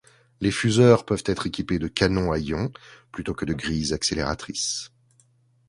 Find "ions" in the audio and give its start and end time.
2.39-2.73